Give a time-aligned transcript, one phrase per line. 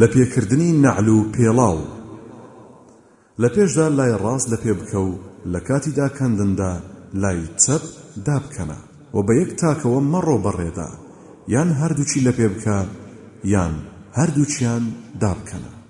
[0.00, 1.78] لە پێکردنی نەعل و پێڵاو
[3.42, 5.12] لە پێشدا لای ڕاست لە پێ بکە و
[5.52, 6.72] لە کاتیدا کەندندا
[7.22, 7.82] لای چەپ
[8.26, 8.78] دابکەنە
[9.16, 10.88] و بە یەک تاکەوە مەڕۆ بەڕێدا
[11.54, 12.78] یان هەردووچی لە پێ بکە
[13.54, 13.74] یان
[14.18, 14.82] هەردووچیان
[15.22, 15.81] دابکەنە